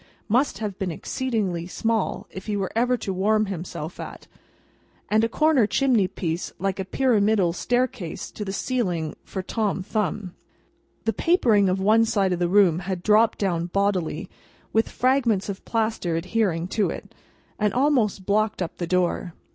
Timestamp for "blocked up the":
18.25-18.87